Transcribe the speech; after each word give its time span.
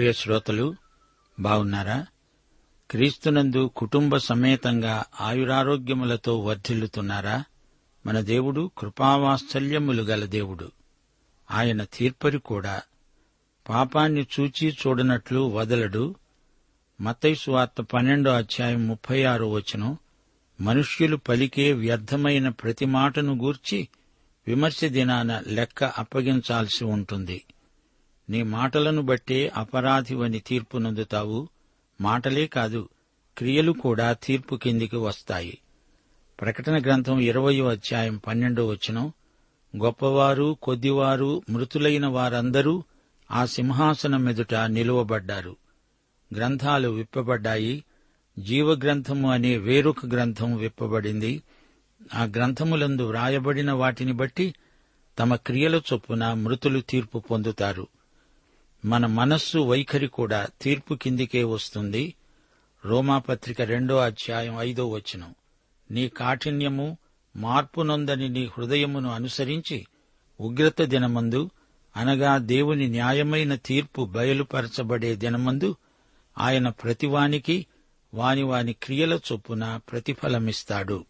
ప్రియ 0.00 0.12
శ్రోతలు 0.12 0.76
బాగున్నారా 1.40 2.06
క్రీస్తునందు 2.90 3.70
కుటుంబ 3.76 4.16
సమేతంగా 4.16 5.04
ఆయురారోగ్యములతో 5.20 6.38
వర్ధిల్లుతున్నారా? 6.38 7.44
మన 8.06 8.20
దేవుడు 8.20 8.70
కృపావాత్సల్యములు 8.78 10.02
గల 10.02 10.24
దేవుడు. 10.24 10.72
ఆయన 11.50 11.84
తీర్పరి 11.84 12.38
కూడా. 12.38 12.82
పాపాన్ని 13.68 14.26
చూచి 14.40 14.76
చూడనట్లు 14.86 15.40
వదలడు. 15.40 16.14
మత్తైసు 17.00 17.50
వార్త 17.50 17.80
పన్నెండో 17.80 18.30
అధ్యాయం 18.30 18.88
ముప్పై 18.88 19.24
ఆరో 19.24 19.50
వచనం. 19.50 19.98
మనుష్యులు 20.60 21.16
పలికే 21.16 21.72
వ్యర్థమైన 21.72 22.48
ప్రతి 22.48 22.84
మాటను 22.84 23.34
గూర్చి 23.34 23.88
విమర్శ 24.46 24.84
దినాన 24.84 25.42
లెక్క 25.46 25.84
అప్పగించాల్సి 25.84 26.84
ఉంటుంది. 26.84 27.44
నీ 28.30 28.42
మాటలను 28.42 29.02
బట్టే 29.02 29.52
అపరాధివని 29.56 30.38
తీర్పునందుతావు 30.38 31.48
మాటలే 32.00 32.46
కాదు 32.46 32.88
క్రియలు 33.38 33.72
కూడా 33.72 34.12
తీర్పు 34.12 34.56
కిందికి 34.56 34.96
వస్తాయి. 34.96 35.58
ప్రకటన 36.40 36.80
గ్రంథం 36.80 37.20
ఇరవయో 37.20 37.68
అధ్యాయం 37.68 38.16
పన్నెండో 38.16 38.66
వచనం. 38.66 39.12
గొప్పవారు 39.76 40.56
కొద్దివారు 40.62 41.42
మృతులైన 41.50 42.06
వారందరూ 42.06 42.84
ఆ 43.30 43.44
సింహాసనం 43.44 44.28
ఎదుట 44.28 44.54
నిలువబడ్డారు. 44.54 45.56
గ్రంథాలు 46.34 46.88
విప్పబడ్డాయి. 46.88 47.84
జీవగ్రంథము 48.38 49.30
అనే 49.30 49.56
వేరొక 49.56 50.06
గ్రంథం 50.06 50.56
విప్పబడింది. 50.56 51.42
ఆ 52.14 52.24
గ్రంథములందు 52.24 53.02
వ్రాయబడిన 53.02 53.72
వాటిని 53.72 54.12
బట్టి 54.12 54.54
తమ 55.18 55.34
క్రియల 55.34 55.74
చొప్పున 55.74 56.32
మృతులు 56.32 56.80
తీర్పు 56.80 57.18
పొందుతారు. 57.18 57.86
మన 58.84 59.06
మనస్సు 59.06 59.58
వైఖరి 59.58 60.06
కూడా 60.06 60.46
తీర్పు 60.62 60.94
కిందికే 60.94 61.42
వస్తుంది. 61.44 62.14
రోమాపత్రిక 62.84 63.62
రెండో 63.62 63.96
అధ్యాయం 63.96 64.56
ఐదో 64.60 64.88
వచనం. 64.88 65.34
నీ 65.90 66.08
కాఠిన్యము 66.08 66.98
మార్పునొందని 67.36 68.28
నీ 68.28 68.44
హృదయమును 68.46 69.10
అనుసరించి 69.10 69.86
ఉగ్రత 70.40 70.82
దినమందు 70.82 71.50
అనగా 71.96 72.38
దేవుని 72.38 72.88
న్యాయమైన 72.88 73.54
తీర్పు 73.54 74.04
బయలుపరచబడే 74.04 75.16
దినమందు 75.16 75.76
ఆయన 76.38 76.68
ప్రతివానికి 76.68 77.66
వాని 78.14 78.42
వాని 78.42 78.72
క్రియల 78.72 79.20
చొప్పున 79.32 79.80
ప్రతిఫలమిస్తాడు. 79.92 81.04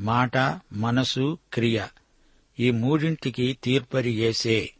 మాట 0.00 0.36
మనసు 0.72 1.38
క్రియ 1.52 1.86
ఈ 2.60 2.70
మూడింటికి 2.70 3.58
తీర్పరి 3.64 4.10
ఏసే 4.10 4.70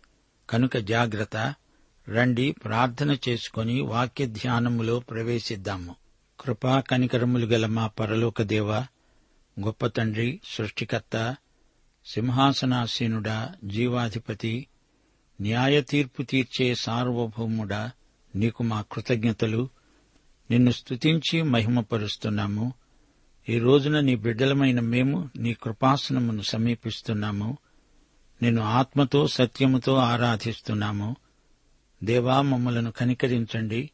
కనుక 0.50 0.76
జాగ్రత్త. 0.76 1.54
రండి 2.08 2.52
ప్రార్థన 2.52 3.16
చేసుకుని 3.28 3.80
వాక్య 3.80 4.26
ధ్యానములో 4.26 5.00
ప్రవేశిద్దాము. 5.00 5.94
కృపా 6.40 6.80
కనికరములు 6.80 7.46
గల 7.46 7.66
మా 7.66 7.86
పరలోక 7.86 8.42
దేవ 8.42 8.72
గొప్ప 9.60 9.86
తండ్రి 9.86 10.40
సృష్టికర్త 10.44 11.36
సింహాసనాసీనుడా 12.06 13.54
జీవాధిపతి 13.64 14.66
న్యాయ 15.40 15.80
తీర్పు 15.80 16.22
తీర్చే 16.22 16.74
సార్వభౌముడా 16.74 17.90
నీకు 18.36 18.62
మా 18.62 18.84
కృతజ్ఞతలు. 18.92 19.68
నిన్ను 20.50 20.70
స్తుతించి 20.70 21.42
మహిమపరుస్తున్నాము. 21.42 22.72
ఈ 23.48 23.58
రోజున 23.58 24.00
నీ 24.00 24.16
బిడ్డలమైన 24.16 24.80
మేము 24.80 25.30
నీ 25.36 25.54
కృపాసనమును 25.54 26.42
సమీపిస్తున్నాము. 26.42 27.58
నిన్ను 28.42 28.62
ఆత్మతో 28.62 29.28
సత్యముతో 29.28 29.94
ఆరాధిస్తున్నాము. 29.94 31.16
దేవా 32.04 32.42
మమ్మలను 32.42 32.92
కనికరించండి. 32.92 33.90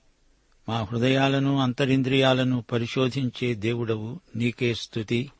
మా 0.68 0.82
హృదయాలను 0.82 1.58
అంతరింద్రియాలను 1.58 2.64
పరిశోధించే 2.72 3.54
దేవుడవు 3.54 4.20
నీకే 4.36 4.74
స్థుతి 4.74 5.30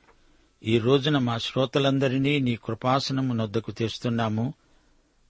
ఈ 0.65 0.79
రోజున 0.79 1.19
మా 1.19 1.39
శ్రోతలందరినీ 1.39 2.41
నీ 2.41 2.59
కృపాసనము 2.65 3.35
నొద్దకు 3.35 3.71
తెస్తున్నాము. 3.71 4.55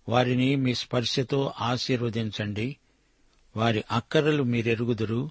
వారిని 0.08 0.56
మీ 0.56 0.74
స్పర్శతో 0.74 1.52
ఆశీర్వదించండి. 1.60 2.76
వారి 3.56 3.84
అక్కరలు 3.92 4.42
మీరెరుగుదురు. 4.42 5.30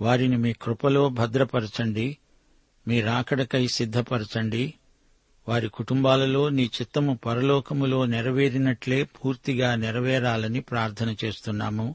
వారిని 0.00 0.36
మీ 0.36 0.52
కృపలో 0.52 1.08
భద్రపరచండి. 1.08 2.18
మీ 2.88 3.00
రాకడకై 3.00 3.66
సిద్ధపరచండి. 3.66 4.74
వారి 5.48 5.68
కుటుంబాలలో 5.68 6.48
నీ 6.48 6.64
చిత్తము 6.64 7.18
పరలోకములో 7.26 8.06
నెరవేరినట్లే 8.06 9.02
పూర్తిగా 9.02 9.74
నెరవేరాలని 9.74 10.60
ప్రార్థన 10.60 11.16
చేస్తున్నాము. 11.24 11.94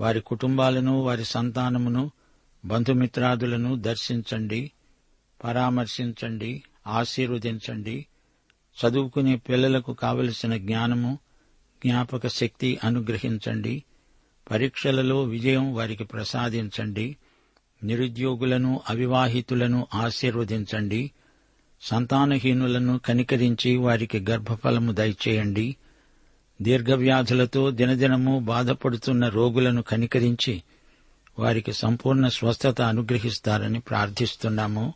వారి 0.00 0.20
కుటుంబాలను 0.20 1.00
వారి 1.00 1.24
సంతానమును 1.24 2.10
బంధుమిత్రాదులను 2.64 3.76
దర్శించండి 3.76 4.70
పరామర్శించండి 5.44 6.62
ఆశీర్వదించండి. 6.86 8.06
చదువుకునే 8.86 9.36
పిల్లలకు 9.36 9.92
కావలసిన 9.92 10.56
జ్ఞానము 10.56 11.18
జ్ఞాపక 11.86 12.26
శక్తి 12.26 12.78
అనుగ్రహించండి. 12.84 13.84
పరీక్షలలో 14.50 15.22
విజయం 15.22 15.74
వారికి 15.74 16.04
ప్రసాదించండి. 16.04 17.16
నిరుద్యోగులను 17.82 18.80
అవివాహితులను 18.90 19.86
ఆశీర్వదించండి. 19.94 21.10
సంతానహీనులను 21.82 22.98
కనికరించి 22.98 23.76
వారికి 23.76 24.24
గర్భఫలము 24.30 24.92
దయచేయండి. 24.92 25.76
దీర్ఘవ్యాధులతో 26.62 27.70
దినదినము 27.70 28.38
బాధపడుతున్న 28.38 29.28
రోగులను 29.28 29.82
కనికరించి 29.82 30.62
వారికి 31.38 31.72
సంపూర్ణ 31.72 32.28
స్వస్థత 32.28 32.82
అనుగ్రహిస్తారని 32.82 33.80
ప్రార్థిస్తున్నాము. 33.80 34.94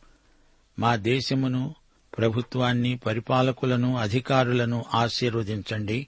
మా 0.79 0.97
దేశమును 0.97 1.75
ప్రభుత్వాన్ని 2.19 2.97
పరిపాలకులను 2.97 3.97
అధికారులను 3.97 4.85
ఆశీర్వదించండి. 4.95 6.07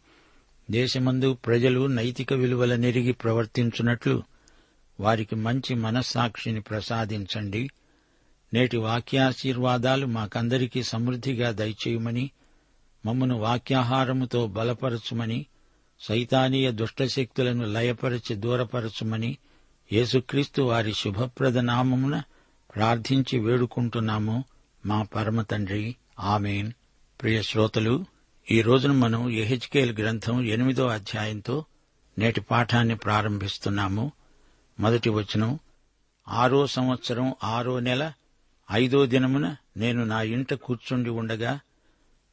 దేశమందు 0.70 1.32
ప్రజలు 1.32 1.86
నైతిక 1.86 2.32
విలువల 2.32 2.76
నెరిగి 2.76 3.12
ప్రవర్తించున్నట్లు 3.12 4.22
వారికి 5.00 5.36
మంచి 5.36 5.74
మనస్సాక్షిని 5.74 6.60
ప్రసాదించండి. 6.60 7.70
నేటి 8.54 8.76
వాక్యాశీర్వాదాలు 8.76 10.06
మాకందరికీ 10.06 10.82
సమృద్దిగా 10.82 11.50
దయచేయమని 11.50 12.30
మమ్మను 13.06 13.36
వాక్యాహారముతో 13.36 14.46
బలపరచుమని 14.46 15.46
సైతానీయ 16.00 16.70
దుష్టశక్తులను 16.70 17.66
లయపరచి 17.66 18.34
దూరపరచుమని 18.34 19.38
యేసుక్రీస్తు 19.92 20.62
వారి 20.62 20.92
శుభప్రద 20.92 21.58
నామమున 21.58 22.22
ప్రార్థించి 22.74 23.38
వేడుకుంటున్నాము. 23.38 24.44
మా 24.86 25.02
పరమ 25.02 25.42
తండ్రి 25.42 25.96
ఆమెన్. 26.20 26.72
ప్రియ 27.22 27.42
శ్రోతలు 27.42 28.04
ఈ 28.50 28.62
రోజున 28.62 28.92
మనం 28.92 29.30
ఎహెచ్కేల్ 29.30 29.98
గ్రంథం 29.98 30.42
ఎనిమిదో 30.46 30.86
అధ్యాయంతో 30.86 31.64
నేటి 32.18 32.40
పాఠాన్ని 32.40 32.96
ప్రారంభిస్తున్నాము. 32.96 34.12
మొదటి 34.80 35.10
వచనం 35.10 35.58
ఆరో 36.28 36.66
సంవత్సరం 36.66 37.34
ఆరో 37.44 37.80
నెల 37.80 38.12
ఐదో 38.72 39.06
దినమున 39.06 39.56
నేను 39.76 40.04
నా 40.04 40.22
ఇంట 40.22 40.54
కూర్చుండి 40.54 41.10
ఉండగా 41.10 41.60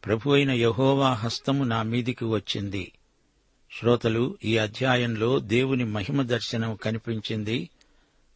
ప్రభు 0.06 0.31
అయిన 0.31 0.51
యహోవా 0.51 1.13
హస్తము 1.13 1.63
నా 1.63 1.81
మీదికి 1.81 2.25
వచ్చింది. 2.25 2.91
శ్రోతలు 3.80 4.38
ఈ 4.45 4.57
అధ్యాయంలో 4.57 5.39
దేవుని 5.39 5.83
మహిమ 5.83 6.21
దర్శనం 6.21 6.75
కనిపించింది. 6.75 7.69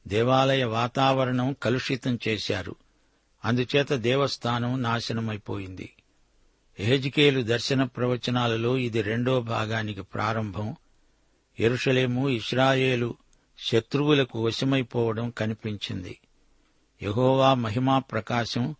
దేవాలయ 0.07 0.63
వాతావరణం 0.63 1.55
కలుషితం 1.63 2.19
చేశారు. 2.27 2.75
అందుచేత 3.45 3.93
దేవస్థానం 3.93 4.81
నాశనమైపోయింది. 4.81 5.89
ఎహెజికేలు 6.79 7.41
దర్శన 7.41 7.83
ప్రవచనాలలో 7.83 8.77
ఇది 8.77 9.01
రెండో 9.01 9.41
భాగానికి 9.41 10.01
ప్రారంభం. 10.01 10.75
ఎరుషలేము 11.59 12.29
ఇస్రాయేలు 12.29 13.15
శత్రువులకు 13.59 14.43
వశమైపోవడం 14.43 15.29
కనిపించింది. 15.29 16.19
యహోవా 17.03 17.53
మహిమా 17.53 17.99
ప్రకాశం 17.99 18.75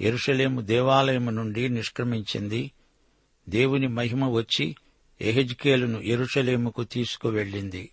ఎరుషలేము 0.00 0.60
దేవాలయము 0.60 1.30
నుండి 1.30 1.68
నిష్క్రమించింది. 1.68 2.72
దేవుని 3.48 3.86
మహిమ 3.86 4.28
వచ్చి 4.28 4.76
ఎహెజ్కేలును 5.20 5.98
ఎరుషలేముకు 5.98 6.84
తీసుకువెళ్ళింది. 6.84 7.90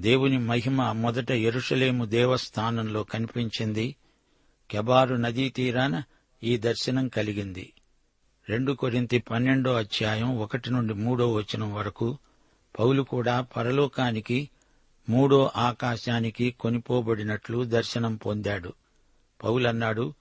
దేవుని 0.00 0.38
మహిమ 0.38 0.92
మొదట 0.92 1.30
ఎరుషలేము 1.30 2.04
దేవస్థానంలో 2.04 3.04
కనిపించింది. 3.04 3.96
కెబారు 4.70 5.14
నదీ 5.14 5.48
తీరాన 5.48 6.02
ఈ 6.42 6.56
దర్శనం 6.56 7.08
కలిగింది. 7.08 7.72
రెండు 8.48 8.72
కొరింతి 8.72 9.18
పన్నెండో 9.18 9.72
అధ్యాయం 9.72 10.38
ఒకటి 10.38 10.70
నుండి 10.70 10.94
మూడో 10.94 11.32
వచనం 11.32 11.74
వరకు 11.74 12.18
పౌలు 12.78 13.02
కూడా 13.02 13.40
పరలోకానికి 13.40 14.50
మూడో 15.08 15.50
ఆకాశానికి 15.56 16.50
కొనిపోబడినట్లు 16.50 17.64
దర్శనం 17.64 18.16
పొందాడు. 18.16 18.72
పౌలన్నాడు 19.42 20.14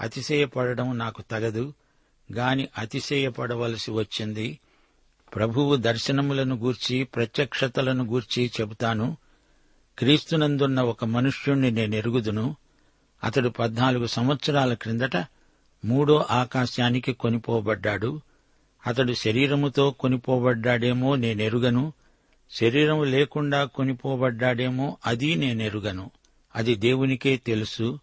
అతిశయపడడం 0.00 0.98
నాకు 0.98 1.22
తగదు 1.30 1.74
గాని 2.32 2.68
అతిశయపడవలసి 2.78 3.90
వచ్చింది. 3.90 4.58
ప్రభువు 5.34 5.76
దర్శనములను 5.76 6.56
గూర్చి 6.56 7.04
ప్రత్యక్షతలను 7.04 8.04
గూర్చి 8.04 8.50
చెబుతాను. 8.60 9.16
క్రీస్తునందున్న 9.98 10.80
ఒక 10.80 11.04
మనుష్యుణ్ణి 11.04 11.70
నేనెరుగుదును 11.70 12.56
అతడు 13.24 13.48
పద్నాలుగు 13.48 14.06
సంవత్సరాల 14.06 14.74
క్రిందట 14.74 15.16
మూడో 15.84 16.26
ఆకాశానికి 16.30 17.12
కొనిపోబడ్డాడు. 17.12 18.20
అతడు 18.86 19.12
శరీరముతో 19.12 19.90
కొనిపోబడ్డాడేమో 19.90 21.16
నేనెరుగను 21.16 21.92
శరీరము 22.60 23.04
లేకుండా 23.04 23.64
కొనిపోబడ్డాడేమో 23.64 24.96
అది 25.06 25.34
నేనెరుగను 25.34 26.10
అది 26.56 26.74
దేవునికే 26.74 27.36
తెలుసు. 27.36 27.98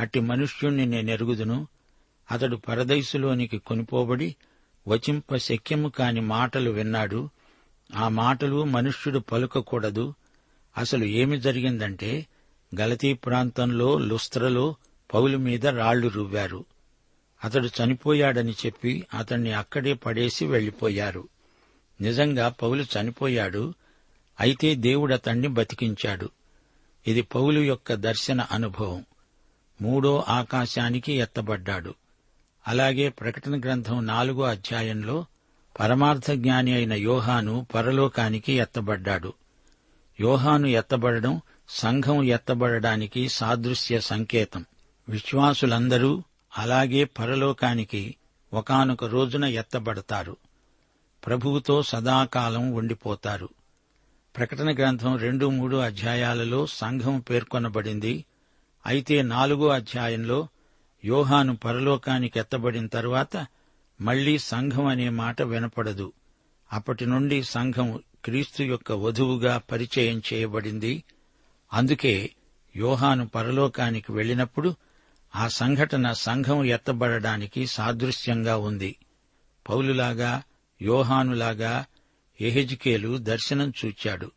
అట్టి 0.00 0.20
మనుష్యుణ్ణి 0.20 0.86
నేనెరుగుదును. 0.86 1.66
అతడు 2.30 2.56
పరదైసులోనికి 2.56 3.58
కొనిపోబడి 3.58 4.36
వచింప 4.88 5.36
శక్యము 5.36 5.88
కాని 5.88 6.20
మాటలు 6.20 6.70
విన్నాడు. 6.70 7.28
ఆ 7.96 8.08
మాటలు 8.08 8.64
మనుష్యుడు 8.64 9.18
పలుకకూడదు. 9.18 10.14
అసలు 10.76 11.04
ఏమి 11.04 11.40
జరిగిందంటే 11.40 12.26
గలతీ 12.80 13.12
ప్రాంతంలో 13.12 13.98
లుస్త్రలో 13.98 14.74
పౌలు 15.14 15.38
మీద 15.38 15.66
రాళ్ళు 15.66 16.08
రువ్వారు. 16.08 16.64
అతడు 17.44 17.66
చనిపోయాడని 17.66 18.52
చెప్పి 18.52 19.06
అతన్ని 19.14 19.52
అక్కడే 19.52 19.94
పడేసి 19.94 20.46
వెళ్ళిపోయారు 20.46 21.28
నిజంగా 22.00 22.48
పౌలు 22.48 22.82
చనిపోయాడు. 22.82 23.74
అయితే 24.40 24.74
దేవుడు 24.74 25.14
అతణ్ణి 25.14 25.48
బతికించాడు. 25.48 26.30
ఇది 27.06 27.22
పౌలు 27.22 27.60
యొక్క 27.60 27.94
దర్శన 27.94 28.40
అనుభవం. 28.40 29.04
మూడో 29.82 30.24
ఆకాశానికి 30.28 31.12
ఎత్తబడ్డాడు. 31.12 31.94
అలాగే 32.68 33.08
ప్రకటన 33.08 33.60
గ్రంథం 33.60 34.06
నాలుగో 34.06 34.42
అధ్యాయంలో 34.42 35.24
పరమార్థ 35.80 36.30
జ్ఞాని 36.30 36.72
అయిన 36.72 36.92
యోహాను 36.92 37.66
పరలోకానికి 37.74 38.52
ఎత్తబడ్డాడు. 38.52 39.32
యోహాను 40.20 40.66
ఎత్తబడడం 40.66 41.40
సంఘం 41.68 42.22
ఎత్తబడడానికి 42.22 43.28
సాదృశ్య 43.28 44.00
సంకేతం. 44.00 44.64
విశ్వాసులందరూ 45.08 46.22
అలాగే 46.58 47.04
పరలోకానికి 47.04 48.16
ఒకానొక 48.54 49.04
రోజున 49.04 49.44
ఎత్తబడతారు. 49.44 50.36
ప్రభువుతో 51.26 51.82
సదాకాలం 51.82 52.72
ఉండిపోతారు. 52.72 53.48
ప్రకటన 54.36 54.74
గ్రంథం 54.74 55.16
రెండు 55.16 55.46
మూడు 55.46 55.76
అధ్యాయాలలో 55.76 56.66
సంఘం 56.66 57.20
పేర్కొనబడింది. 57.20 58.24
అయితే 58.86 59.22
నాలుగో 59.22 59.68
అధ్యాయంలో 59.68 60.48
యోహాను 61.04 61.56
పరలోకానికి 61.56 62.38
ఎత్తబడిన 62.38 62.86
తరువాత 62.86 63.46
మళ్ళీ 64.00 64.38
సంఘం 64.38 64.86
అనే 64.86 65.08
మాట 65.08 65.42
వినపడదు. 65.42 66.12
అప్పటి 66.72 67.06
నుండి 67.06 67.42
సంఘం 67.42 68.02
క్రీస్తు 68.24 68.62
యొక్క 68.62 68.92
వధువుగా 68.92 69.58
పరిచయం 69.58 70.22
చేయబడింది. 70.32 71.04
అందుకే 71.72 72.30
యోహాను 72.76 73.28
పరలోకానికి 73.28 74.12
వెళ్ళినప్పుడు 74.12 74.74
ఆ 75.36 75.48
సంఘటన 75.48 76.12
సంఘం 76.12 76.64
ఎత్తబడడానికి 76.64 77.66
సాదృశ్యంగా 77.66 78.56
ఉంది. 78.56 78.96
పౌలులాగా 79.68 80.42
యోహానులాగా 80.82 81.84
ఎహెజ్కేలు 82.40 83.18
దర్శనం 83.18 83.72
చూచాడు. 83.84 84.30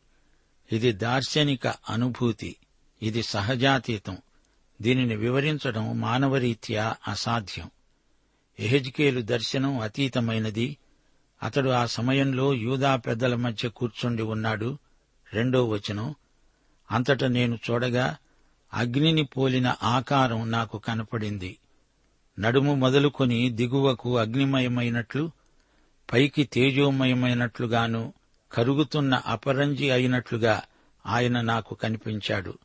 ఇది 0.71 0.91
దార్శనిక 0.91 1.67
అనుభూతి. 1.67 2.55
ఇది 3.01 3.23
సహజాతీతం. 3.23 4.17
దీనిని 4.83 5.15
వివరించడం 5.15 6.01
మానవరీత్యా 6.01 6.95
అసాధ్యం. 7.07 7.69
ఎహెజ్కేలు 8.59 9.21
దర్శనం 9.21 9.79
అతీతమైనది. 9.79 10.77
అతడు 11.43 11.69
ఆ 11.69 11.85
సమయంలో 11.85 12.53
యూదా 12.53 12.95
పెద్దల 12.95 13.35
మధ్య 13.35 13.69
కూర్చుండి 13.69 14.23
ఉన్నాడు. 14.23 14.77
రెండో 15.33 15.65
వచనం 15.67 16.15
అంతట 16.91 17.23
నేను 17.23 17.59
చూడగా 17.71 18.17
అగ్నిని 18.73 19.23
పోలిన 19.23 19.75
ఆకారం 19.83 20.51
నాకు 20.51 20.77
కనపడింది. 20.77 21.57
నడుము 22.39 22.75
మొదలుకొని 22.75 23.49
దిగువకు 23.49 24.17
అగ్నిమయమైనట్లు 24.17 25.31
పైకి 26.13 26.43
తేజోమయమైనట్లుగాను 26.43 28.13
కరుగుతున్న 28.51 29.13
అపరంజి 29.25 29.89
అయినట్లుగా 29.89 30.61
ఆయన 31.05 31.41
నాకు 31.41 31.75
కనిపించాడు. 31.75 32.57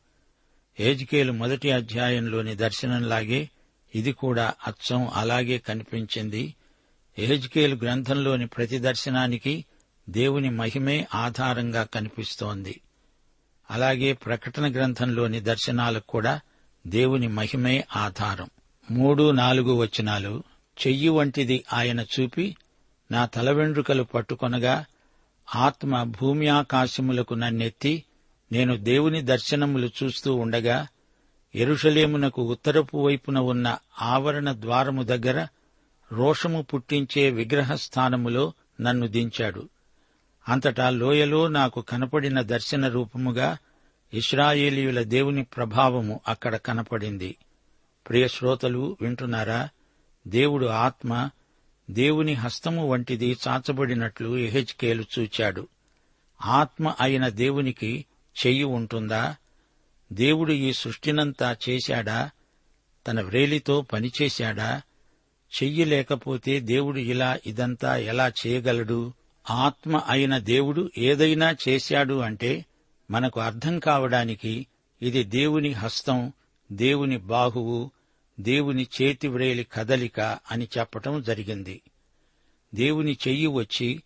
ఏజ్కేలు 0.79 1.31
మొదటి 1.31 1.71
అధ్యాయంలోని 1.71 2.55
దర్శనంలాగే 2.55 3.49
ఇది 3.95 4.11
కూడా 4.11 4.53
అచ్చం 4.67 5.07
అలాగే 5.13 5.57
కనిపించింది. 5.57 6.55
ఏజ్కేలు 7.19 7.75
గ్రంథంలోని 7.75 8.47
ప్రతి 8.47 8.79
దర్శనానికి 8.79 9.65
దేవుని 10.09 10.49
మహిమే 10.49 11.07
ఆధారంగా 11.15 11.83
కనిపిస్తోంది. 11.83 12.81
అలాగే 13.71 14.13
ప్రకటన 14.13 14.71
గ్రంథంలోని 14.71 15.39
దర్శనాలకు 15.39 16.07
కూడా 16.07 16.39
దేవుని 16.87 17.27
మహిమే 17.27 17.83
ఆధారం. 17.95 18.49
మూడు 18.91 19.31
నాలుగు 19.31 19.73
వచనాలు. 19.73 20.43
చెయ్యి 20.87 21.09
వంటిది 21.09 21.63
ఆయన 21.73 21.99
చూపి 21.99 22.55
నా 23.11 23.25
తల 23.25 23.51
వెండ్రుకలు 23.51 24.03
పట్టుకొనగా 24.03 24.85
ఆత్మ 25.55 26.03
భూమి 26.03 26.47
ఆకాశములకు 26.47 27.33
నన్నెత్తి 27.33 28.03
నేను 28.51 28.77
దేవుని 28.77 29.21
దర్శనములు 29.21 29.89
చూస్తూ 30.03 30.35
ఉండగా 30.35 30.87
ఎరుషలేమునకు 31.55 32.41
ఉత్తరపు 32.41 32.97
వైపున 32.97 33.37
ఉన్న 33.37 33.77
ఆవరణ 34.01 34.51
ద్వారము 34.51 35.03
దగ్గర 35.03 35.47
రోషము 36.11 36.61
పుట్టించే 36.61 37.29
విగ్రహ 37.29 37.75
స్థానములో 37.75 38.53
నన్ను 38.81 39.07
దించాడు. 39.07 39.69
అంతటా 40.49 40.89
లోయలో 40.89 41.47
నాకు 41.47 41.81
కనపడిన 41.81 42.41
దర్శన 42.41 42.87
రూపముగా 42.87 43.57
ఇస్రాయేలీయుల 44.13 45.01
దేవుని 45.01 45.43
ప్రభావము 45.43 46.19
అక్కడ 46.27 46.55
కనపడింది. 46.55 47.35
ప్రియ 48.09 48.27
శ్రోతలు 48.27 48.97
వింటున్నారా? 49.01 49.69
దేవుడు 50.27 50.65
ఆత్మ 50.65 51.29
దేవుని 51.91 52.33
హస్తము 52.33 52.87
వంటిది 52.87 53.37
చాచబడినట్లు 53.47 54.37
ఎహెచ్కేలు 54.37 55.03
చూచాడు. 55.19 55.67
ఆత్మ 56.45 56.93
అయిన 57.01 57.27
దేవునికి 57.27 58.05
చెయ్యి 58.45 58.63
ఉంటుందా? 58.63 59.35
దేవుడు 60.13 60.51
ఈ 60.51 60.73
సృష్టినంతా 60.73 61.57
చేశాడా? 61.69 62.29
తన 63.07 63.21
వ్రేలితో 63.21 63.81
పనిచేశాడా? 63.81 64.81
చెయ్యి 65.63 65.85
లేకపోతే 65.85 66.59
దేవుడు 66.59 66.99
ఇలా 66.99 67.39
ఇదంతా 67.45 67.97
ఎలా 67.97 68.31
చేయగలడు? 68.47 69.13
ఆత్మ 69.49 70.03
అయిన 70.07 70.37
దేవుడు 70.37 70.91
ఏదైనా 70.97 71.55
చేశాడు 71.69 72.19
అంటే 72.19 72.65
మనకు 73.11 73.39
అర్థం 73.39 73.79
కావడానికి 73.79 74.67
ఇది 75.01 75.23
దేవుని 75.23 75.71
హస్తం 75.71 76.33
దేవుని 76.71 77.17
బాహువు 77.17 77.91
దేవుని 78.39 78.87
చేతి 79.01 79.27
వ్రేలి 79.27 79.63
కదలిక 79.63 80.19
అని 80.51 80.67
చెప్పటం 80.77 81.21
జరిగింది. 81.21 81.81
దేవుని 82.75 83.17
చెయ్యి 83.27 83.47
వచ్చి 83.47 84.03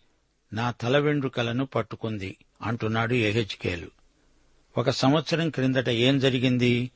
నా 0.52 0.70
తల 0.70 0.98
వెండ్రుకలను 0.98 1.66
పట్టుకుంది 1.66 2.36
అంటున్నాడు 2.62 3.14
ఎహెచ్కేలు 3.14 3.86
ఒక 4.78 4.90
సంవత్సరం 4.90 5.50
క్రిందట 5.50 5.88
ఏం 5.88 6.18
జరిగింది? 6.18 6.90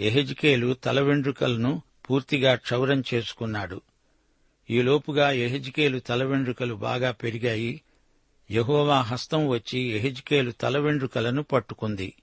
ఎహెజ్కేలు 0.00 0.74
తల 0.74 1.00
వెండ్రుకలను 1.00 1.82
పూర్తిగా 2.10 2.54
క్షౌరం 2.54 3.02
చేసుకున్నాడు. 3.14 3.80
ఈలోపుగా 4.70 5.30
ఎహెజ్కేలు 5.30 5.98
తల 5.98 6.24
వెండ్రుకలు 6.24 6.74
బాగా 6.74 7.10
పెరిగాయి. 7.10 7.82
యహోవా 8.50 9.00
హస్తం 9.00 9.48
వచ్చి 9.48 9.78
ఎహెజ్కేలు 9.78 10.50
తల 10.50 10.78
వెండ్రుకలను 10.78 11.42
పట్టుకుంది. 11.42 12.14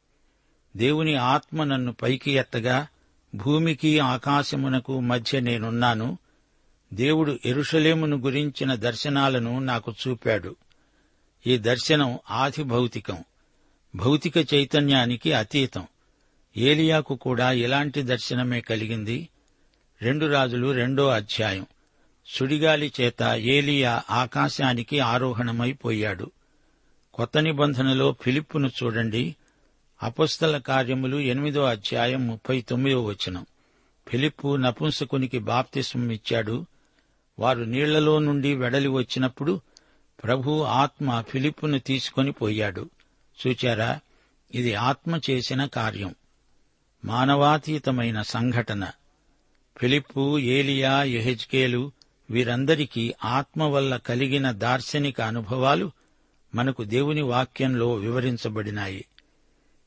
దేవుని 0.78 1.16
ఆత్మ 1.16 1.64
నన్ను 1.64 1.94
పైకి 1.94 2.32
ఎత్తగా 2.32 2.88
భూమికి 3.36 4.00
ఆకాశమునకు 4.00 5.00
మధ్య 5.00 5.40
నేనున్నాను. 5.40 6.18
దేవుడు 6.94 7.40
ఎరుషలేమును 7.46 8.18
గురించిన 8.18 8.76
దర్శనాలను 8.76 9.60
నాకు 9.60 9.94
చూపాడు. 10.08 10.56
ఈ 11.48 11.58
దర్శనం 11.58 12.20
ఆధిభౌతికం. 12.32 13.24
భౌతిక 13.96 14.54
చైతన్యానికి 14.54 15.34
అతీతం. 15.34 15.88
ఏలియాకు 16.58 17.16
కూడా 17.16 17.52
ఇలాంటి 17.52 18.02
దర్శనమే 18.02 18.62
కలిగింది. 18.62 19.30
రెండు 20.02 20.26
రాజులు 20.26 20.72
రెండో 20.72 21.08
అధ్యాయం. 21.08 21.66
సుడిగాలి 22.28 22.94
చేత 23.02 23.24
ఏలియా 23.24 24.04
ఆకాశానికి 24.10 25.00
ఆరోహణమైపోయాడు 25.00 26.32
కొత్త 27.14 27.38
నిబంధనలో 27.38 28.16
ఫిలిప్పును 28.22 28.68
చూడండి. 28.68 29.36
అపస్తల 30.04 30.58
కార్యములు 30.58 31.18
ఎనిమిదో 31.18 31.64
అధ్యాయం 31.64 32.28
ముప్పై 32.28 32.62
తొమ్మిదో 32.62 33.04
వచనం. 33.04 33.46
ఫిలిప్పు 34.08 34.56
నపుంసకునికి 34.56 35.40
బాప్తిస్మం 35.40 36.12
ఇచ్చాడు. 36.12 36.66
వారు 37.40 37.60
నీళ్ళలో 37.60 38.20
నుండి 38.20 38.56
వెడలి 38.56 38.88
వచ్చినప్పుడు 38.88 39.62
ప్రభు 40.24 40.64
ఆత్మ 40.64 41.22
ఫిలిప్పును 41.22 41.80
తీసుకొని 41.80 42.32
పోయాడు. 42.32 42.90
చూచారా? 43.48 44.00
ఇది 44.56 44.76
ఆత్మ 44.76 45.20
చేసిన 45.30 45.66
కార్యం. 45.66 46.16
మానవాతీతమైన 47.06 48.22
సంఘటన. 48.22 48.92
ఫిలిప్పు 49.78 50.40
ఏలియా 50.40 51.04
యెహెజ్కేలు 51.04 51.92
వీరందరికీ 52.30 53.14
ఆత్మ 53.26 53.64
వల్ల 53.64 53.98
కలిగిన 53.98 54.52
దార్శనిక 54.52 55.22
అనుభవాలు 55.22 55.92
మనకు 56.56 56.84
దేవుని 56.84 57.22
వాక్యంలో 57.22 57.94
వివరించబడినాయి. 57.94 59.06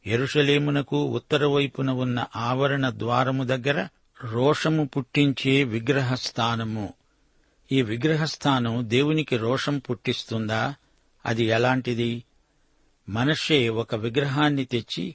ఎరుషలేమునకు 0.06 1.04
ఉత్తరవైపున 1.04 1.90
ఉన్న 1.90 2.26
ఆవరణ 2.36 2.90
ద్వారము 2.90 3.44
దగ్గర 3.44 3.88
రోషము 4.24 4.84
పుట్టించే 4.84 5.64
విగ్రహస్థానము. 5.64 6.94
ఈ 7.72 7.82
విగ్రహస్థానం 7.82 8.80
దేవునికి 8.82 9.36
రోషం 9.36 9.78
పుట్టిస్తుందా? 9.78 10.74
అది 11.26 11.44
ఎలాంటిది? 11.44 12.24
మనషే 13.08 13.68
ఒక 13.68 13.94
విగ్రహాన్ని 13.94 14.64
తెచ్చి 14.64 15.14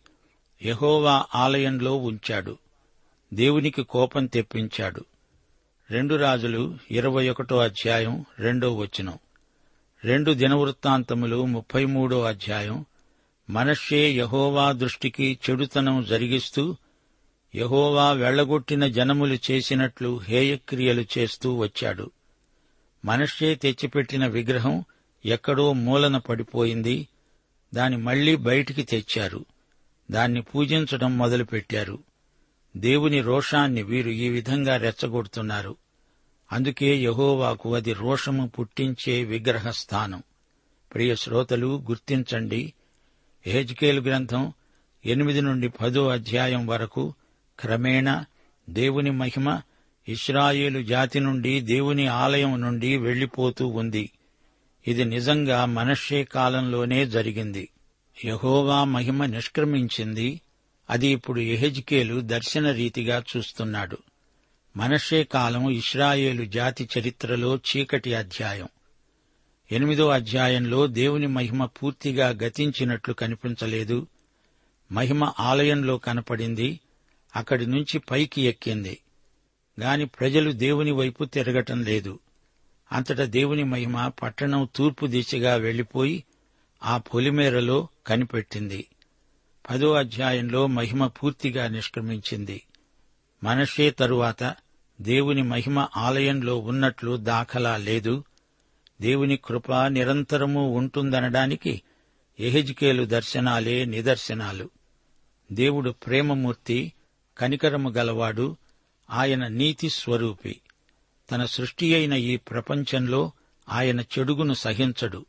యహోవా 0.65 1.25
ఆలయంలో 1.35 1.95
ఉంచాడు. 1.95 2.57
దేవునికి 3.33 3.83
కోపం 3.83 4.25
తెప్పించాడు. 4.25 5.05
రెండు 5.91 6.15
రాజులు 6.15 6.77
ఇరవై 6.91 7.29
ఒకటో 7.29 7.57
అధ్యాయం 7.57 8.25
రెండో 8.39 8.75
వచనం. 8.75 9.19
రెండు 10.05 10.31
దినవృత్తాంతములు 10.31 11.45
ముప్పై 11.45 11.85
మూడో 11.85 12.23
అధ్యాయం. 12.23 12.85
మనషే 13.49 14.11
యహోవా 14.11 14.71
దృష్టికి 14.71 15.39
చెడుతనం 15.49 16.05
జరిగిస్తూ 16.09 16.75
యహోవా 17.55 18.11
వెళ్ళగొట్టిన 18.11 18.87
జనములు 18.87 19.37
చేసినట్లు 19.51 20.17
హేయక్రియలు 20.17 21.05
చేస్తూ 21.17 21.55
వచ్చాడు. 21.57 22.11
మనషే 23.05 23.55
తెచ్చిపెట్టిన 23.55 24.27
విగ్రహం 24.27 24.83
ఎక్కడో 25.25 25.73
మూలన 25.73 26.17
పడిపోయింది. 26.17 27.07
దాని 27.73 27.97
మళ్ళీ 27.97 28.35
బయటికి 28.35 28.83
తెచ్చారు. 28.83 29.45
దాన్ని 30.11 30.41
పూజించడం 30.41 31.17
మొదలుపెట్టారు. 31.17 31.99
దేవుని 32.77 33.21
రోషాన్ని 33.21 33.83
వీరు 33.83 34.09
ఈ 34.09 34.29
విధంగా 34.29 34.77
రెచ్చగొడుతున్నారు. 34.77 35.75
అందుకే 36.51 36.95
యహోవాకు 36.95 37.75
అది 37.75 37.93
రోషము 37.93 38.47
పుట్టించే 38.47 39.23
విగ్రహ 39.23 39.69
స్థానం 39.69 40.23
ప్రియ 40.93 41.15
శ్రోతలు 41.15 41.83
గుర్తించండి. 41.89 42.73
ఏజ్కేలు 43.47 44.01
గ్రంథం 44.01 44.53
ఎనిమిది 45.05 45.41
నుండి 45.41 45.69
పదో 45.69 46.07
అధ్యాయం 46.07 46.67
వరకు 46.67 47.13
క్రమేణా 47.59 48.25
దేవుని 48.69 49.11
మహిమ 49.11 49.61
ఇస్రాయేలు 50.07 50.83
జాతి 50.83 51.19
నుండి 51.19 51.61
దేవుని 51.61 52.07
ఆలయం 52.07 52.61
నుండి 52.61 52.97
వెళ్ళిపోతూ 52.97 53.67
ఉంది. 53.67 54.11
ఇది 54.89 55.05
నిజంగా 55.05 55.65
మనషే 55.65 56.23
కాలంలోనే 56.23 57.07
జరిగింది. 57.07 57.69
యహోవా 58.25 58.83
మహిమ 58.83 59.25
నిష్క్రమించింది. 59.25 60.41
అది 60.89 61.07
ఇప్పుడు 61.07 61.39
ఎహెజ్కేలు 61.39 62.19
దర్శన 62.19 62.71
రీతిగా 62.71 63.23
చూస్తున్నాడు. 63.37 63.97
మనషే 64.77 65.23
కాలం 65.23 65.69
ఇస్రాయేలు 65.69 66.45
జాతి 66.45 66.89
చరిత్రలో 66.99 67.55
చీకటి 67.55 68.15
అధ్యాయం. 68.15 68.67
ఎనిమిదో 69.71 70.09
అధ్యాయంలో 70.09 70.87
దేవుని 70.87 71.27
మహిమ 71.27 71.65
పూర్తిగా 71.65 72.29
గతించినట్లు 72.29 73.13
కనిపించలేదు. 73.13 74.07
మహిమ 74.91 75.33
ఆలయంలో 75.39 75.97
కనపడింది. 75.97 76.79
అక్కడి 77.35 77.65
నుంచి 77.65 77.99
పైకి 77.99 78.41
ఎక్కింది. 78.41 78.97
గాని 79.81 80.05
ప్రజలు 80.05 80.51
దేవుని 80.51 80.91
వైపు 80.91 81.25
తిరగటం 81.25 81.83
లేదు. 81.83 82.19
అంతటా 82.91 83.25
దేవుని 83.25 83.63
మహిమ 83.63 84.07
పట్టణం 84.07 84.69
తూర్పు 84.75 85.05
దిశగా 85.05 85.55
వెళ్ళిపోయి 85.55 86.23
ఆ 86.83 86.97
పొలిమేరలో 86.97 87.87
కనిపెట్టింది. 88.07 88.87
పదో 89.69 89.93
అధ్యాయంలో 89.93 90.67
మహిమ 90.67 91.07
పూర్తిగా 91.07 91.67
నిష్క్రమించింది. 91.67 92.61
మనషే 93.43 93.91
తరువాత 93.91 94.55
దేవుని 95.01 95.43
మహిమ 95.43 95.87
ఆలయంలో 95.97 96.57
ఉన్నట్లు 96.57 97.17
దాఖలా 97.17 97.77
లేదు. 97.77 98.23
దేవుని 99.01 99.37
కృప 99.37 99.73
నిరంతరము 99.73 100.69
ఉంటుందనడానికి 100.69 101.81
ఎహెజ్కేలు 102.39 103.05
దర్శనాలే 103.05 103.85
నిదర్శనాలు. 103.85 104.69
దేవుడు 105.51 105.89
ప్రేమమూర్తి 105.89 106.93
కనికరము 107.37 107.89
గలవాడు 107.89 108.57
ఆయన 109.09 109.47
నీతి 109.47 109.89
స్వరూపి. 109.89 110.61
తన 111.31 111.45
సృష్టి 111.45 111.95
అయిన 111.95 112.13
ఈ 112.13 112.37
ప్రపంచంలో 112.37 113.31
ఆయన 113.69 114.01
చెడుగును 114.01 114.53
సహించడు. 114.53 115.25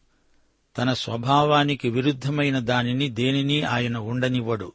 తన 0.79 0.93
స్వభావానికి 0.93 1.91
విరుద్ధమైన 1.91 2.59
దానిని 2.59 3.09
దేనిని 3.09 3.63
ఆయన 3.63 3.97
ఉండనివ్వడు. 3.97 4.73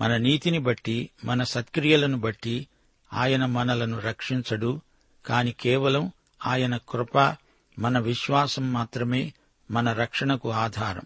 మన 0.00 0.16
నీతిని 0.16 0.58
బట్టి 0.58 1.10
మన 1.24 1.42
సత్క్రియలను 1.42 2.18
బట్టి 2.18 2.66
ఆయన 3.12 3.46
మనలను 3.46 4.00
రక్షించడు 4.00 4.80
కాని 5.26 5.52
కేవలం 5.52 6.12
ఆయన 6.46 6.76
కృప 6.76 7.36
మన 7.78 7.98
విశ్వాసం 7.98 8.72
మాత్రమే 8.72 9.32
మన 9.70 9.92
రక్షణకు 9.92 10.50
ఆధారం. 10.50 11.02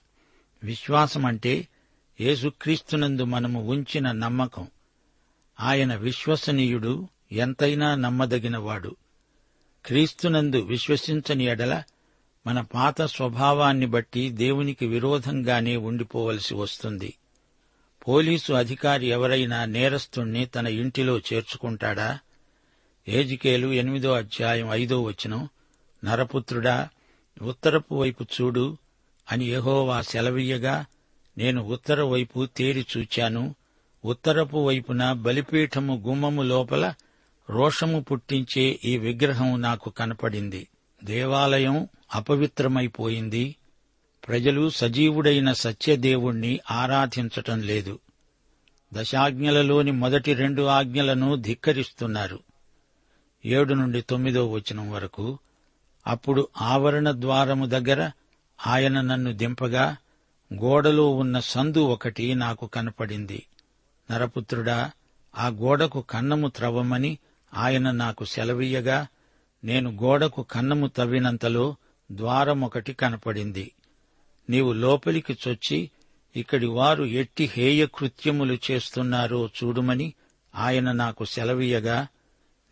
విశ్వాసం 0.64 1.26
అంటే 1.26 1.68
యేసుక్రీస్తునందు 2.20 3.24
మనము 3.24 3.70
ఉంచిన 3.70 4.12
నమ్మకం. 4.12 4.66
ఆయన 5.60 5.94
విశ్వసనీయుడు 5.94 7.08
ఎంతైనా 7.32 7.94
నమ్మదగినవాడు. 7.94 8.96
క్రీస్తునందు 9.88 10.56
విశ్వసించని 10.56 11.44
ఎడల 11.44 11.82
మన 12.46 12.60
పాత 12.60 13.02
స్వభావాన్ని 13.02 13.86
బట్టి 13.86 14.30
దేవునికి 14.30 14.86
విరోధంగానే 14.86 15.76
ఉండిపోవలసి 15.76 16.54
వస్తుంది. 16.54 17.14
పోలీసు 18.08 18.52
అధికారి 18.52 19.06
ఎవరైనా 19.06 19.64
నేరస్తుణ్ణి 19.64 20.46
తన 20.46 20.66
ఇంటిలో 20.66 21.18
చేర్చుకుంటాడా? 21.18 22.18
ఏజికేలు 23.08 23.68
ఎనిమిదో 23.68 24.12
అధ్యాయం 24.12 24.68
ఐదో 24.70 25.02
వచనం 25.02 25.48
నరపుత్రుడా 26.04 26.88
ఉత్తరపు 27.42 27.94
వైపు 27.94 28.24
చూడు 28.24 28.76
అని 29.32 29.44
యహోవా 29.44 30.02
సెలవీయగా 30.02 30.86
నేను 31.38 31.64
ఉత్తర 31.64 32.02
వైపు 32.02 32.46
తేరి 32.46 32.86
చూచాను. 32.98 33.54
ఉత్తరపు 34.04 34.56
వైపున 34.56 35.12
బలిపీఠము 35.12 36.02
గుమ్మము 36.06 36.42
లోపల 36.42 36.94
రోషము 37.50 38.00
పుట్టించే 38.00 38.80
ఈ 38.84 38.98
విగ్రహం 38.98 39.60
నాకు 39.62 39.90
కనపడింది. 39.90 40.68
దేవాలయం 41.04 41.88
అపవిత్రమైపోయింది. 42.14 43.56
ప్రజలు 44.28 44.70
సజీవుడైన 44.70 45.52
సత్యదేవుణ్ణి 45.52 46.60
ఆరాధించటం 46.70 47.60
లేదు. 47.60 47.98
దశాజ్ఞలలోని 48.94 49.90
మొదటి 49.90 50.34
రెండు 50.34 50.62
ఆజ్ఞలను 50.62 51.36
ధిక్కరిస్తున్నారు. 51.36 52.38
ఏడు 53.44 53.74
నుండి 53.74 54.00
తొమ్మిదో 54.00 54.50
వచనం 54.50 54.90
వరకు 54.90 55.38
అప్పుడు 56.06 56.48
ఆవరణ 56.60 57.10
ద్వారము 57.10 57.66
దగ్గర 57.66 58.10
ఆయన 58.66 59.00
నన్ను 59.00 59.32
దింపగా 59.32 59.96
గోడలో 60.54 61.10
ఉన్న 61.10 61.40
సందు 61.40 61.78
ఒకటి 61.78 62.34
నాకు 62.34 62.66
కనపడింది. 62.66 63.42
నరపుత్రుడా 64.10 64.90
ఆ 65.38 65.48
గోడకు 65.48 66.00
కన్నము 66.00 66.48
త్రవ్వమని 66.48 67.18
ఆయన 67.54 67.90
నాకు 67.90 68.24
సెలవీయగా 68.24 69.06
నేను 69.64 69.90
గోడకు 69.90 70.42
కన్నము 70.42 70.86
తవ్వినంతలో 70.86 71.76
ద్వారమొకటి 72.12 72.92
కనపడింది. 72.92 73.72
నీవు 74.50 74.72
లోపలికి 74.72 75.38
చొచ్చి 75.48 75.90
ఇక్కడి 76.36 76.66
వారు 76.66 77.04
ఎట్టి 77.04 77.44
హేయ 77.44 77.86
కృత్యములు 77.86 78.58
చేస్తున్నారో 78.70 79.50
చూడుమని 79.64 80.12
ఆయన 80.54 80.92
నాకు 80.92 81.24
సెలవీయగా 81.24 82.06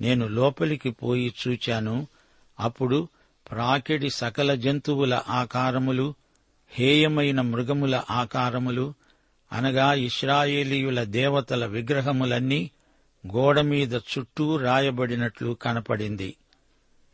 నేను 0.00 0.26
లోపలికి 0.26 0.90
పోయి 0.90 1.34
చూచాను. 1.48 2.06
అప్పుడు 2.60 3.08
ప్రాకెడి 3.50 4.10
సకల 4.10 4.54
జంతువుల 4.54 5.22
ఆకారములు 5.28 6.14
హేయమైన 6.70 7.40
మృగముల 7.40 8.02
ఆకారములు 8.10 8.94
అనగా 9.52 9.94
ఇస్రాయేలీయుల 9.94 11.04
దేవతల 11.04 11.66
విగ్రహములన్నీ 11.66 12.70
గోడమీద 13.34 13.92
చుట్టూ 13.92 14.56
రాయబడినట్లు 14.56 15.52
కనపడింది. 15.62 16.36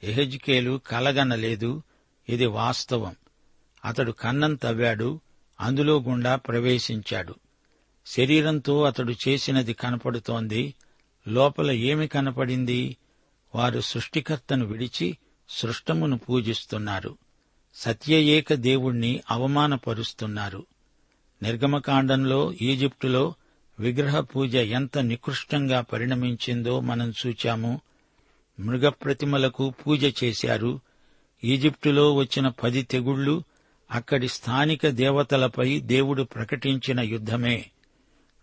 ఎహెజ్కేలు 0.02 0.80
కలగనలేదు 0.86 1.82
ఇది 2.28 2.46
వాస్తవం. 2.46 3.16
అతడు 3.84 4.12
కన్నం 4.12 4.54
తవ్వాడు 4.54 5.20
అందులో 5.60 6.00
గుండా 6.00 6.36
ప్రవేశించాడు. 6.36 7.34
శరీరంతో 8.06 8.82
అతడు 8.82 9.14
చేసినది 9.28 9.72
కనపడుతోంది. 9.72 10.74
లోపల 11.28 11.70
ఏమి 11.70 12.08
కనపడింది? 12.08 12.96
వారు 13.54 13.80
సృష్టికర్తను 13.80 14.66
విడిచి 14.66 15.18
సృష్టమును 15.48 16.18
పూజిస్తున్నారు. 16.18 17.18
సత్యయేక 17.74 18.54
దేవుణ్ణి 18.54 19.20
అవమానపరుస్తున్నారు. 19.30 20.66
నిర్గమకాండంలో 21.42 22.52
ఈజిప్టులో 22.52 23.34
విగ్రహ 23.82 24.20
పూజ 24.20 24.56
ఎంత 24.56 24.98
నికృష్టంగా 24.98 25.80
పరిణమించిందో 25.80 26.80
మనం 26.80 27.12
చూచాము. 27.26 27.80
మృగప్రతిమలకు 28.60 29.70
పూజ 29.70 30.24
చేశారు. 30.24 30.80
ఈజిప్టులో 31.44 32.14
వచ్చిన 32.14 32.48
పది 32.48 32.82
తెగుళ్ళు 32.82 33.42
అక్కడి 33.90 34.28
స్థానిక 34.28 34.88
దేవతలపై 34.88 35.80
దేవుడు 35.80 36.22
ప్రకటించిన 36.22 37.00
యుద్ధమే. 37.00 37.66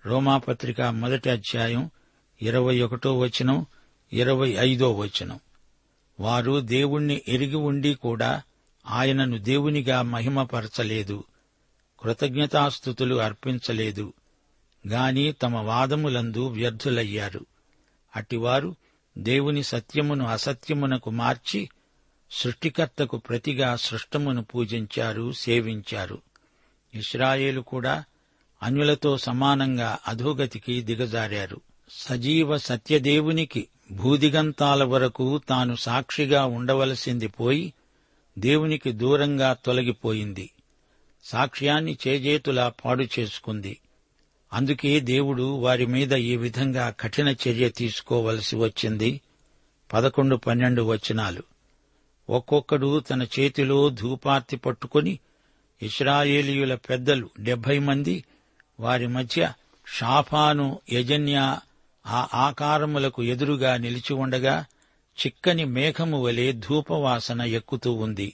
రోమాపత్రిక 0.05 0.81
మొదటి 0.81 1.29
అధ్యాయం 1.29 1.89
ఇరవై 2.41 2.81
ఒకటో 2.81 3.17
వచనం 3.17 3.65
ఇరవై 4.13 4.55
ఐదో 4.59 4.93
వచనం. 4.93 5.39
వారు 6.19 6.59
దేవుణ్ణి 6.59 7.21
ఎరిగి 7.27 7.55
ఉండి 7.55 7.93
కూడా 7.93 8.41
ఆయనను 8.87 9.37
దేవునిగా 9.37 10.01
మహిమపరచలేదు. 10.01 11.23
కృతజ్ఞతాస్థుతులు 12.01 13.15
అర్పించలేదు. 13.15 14.13
గాని 14.87 15.31
తమ 15.31 15.55
వాదములందు 15.55 16.47
వ్యర్థులయ్యారు. 16.47 17.45
అటివారు 18.15 18.75
దేవుని 19.17 19.63
సత్యమును 19.63 20.25
అసత్యమునకు 20.25 21.09
మార్చి 21.09 21.69
సృష్టికర్తకు 22.31 23.17
ప్రతిగా 23.17 23.75
సృష్టమును 23.75 24.43
పూజించారు 24.43 25.31
సేవించారు. 25.31 26.21
ఇస్రాయేలు 26.93 27.61
కూడా 27.61 28.03
అన్యులతో 28.63 29.17
సమానంగా 29.17 29.97
అధోగతికి 30.07 30.81
దిగజారారు. 30.81 31.61
సజీవ 31.91 32.57
సత్యదేవునికి 32.57 33.67
భూదిగంతాల 33.91 34.83
వరకు 34.83 35.41
తాను 35.49 35.75
సాక్షిగా 35.75 36.45
ఉండవలసింది 36.45 37.27
పోయి 37.27 37.73
దేవునికి 38.39 38.91
దూరంగా 38.91 39.53
తొలగిపోయింది. 39.53 40.49
సాక్ష్యాన్ని 41.23 41.97
చేజేతులా 42.07 42.73
పాడు 42.85 43.05
చేసుకుంది. 43.19 43.77
అందుకే 44.53 44.99
దేవుడు 44.99 45.43
వారి 45.43 45.85
మీద 45.85 46.13
ఈ 46.13 46.37
విధంగా 46.37 46.89
కఠిన 46.89 47.29
చర్య 47.29 47.69
తీసుకోవలసి 47.69 48.55
వచ్చింది. 48.55 49.21
పదకొండు 49.93 50.35
పన్నెండు 50.35 50.81
వచనాలు. 50.81 51.43
ఒక్కొక్కడు 52.29 52.99
తన 52.99 53.23
చేతిలో 53.23 53.89
ధూపార్తి 53.89 54.57
పట్టుకుని 54.57 55.19
ఇస్రాయేలీయుల 55.81 56.75
పెద్దలు 56.75 57.29
డెబ్బై 57.39 57.79
మంది 57.79 58.23
వారి 58.79 59.07
మధ్య 59.07 59.53
షాఫాను 59.87 60.79
యజన్య 60.91 61.57
ఆ 62.05 62.27
ఆకారములకు 62.33 63.23
ఎదురుగా 63.23 63.77
నిలిచి 63.77 64.13
ఉండగా 64.13 64.65
చిక్కని 65.25 65.65
మేఘము 65.65 66.21
వలె 66.21 66.51
ధూపవాసన 66.51 67.41
ఎక్కుతూ 67.41 67.93
ఉంది. 67.93 68.33